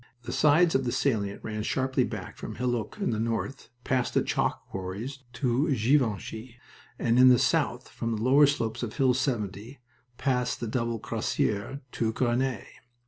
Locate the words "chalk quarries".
4.23-5.19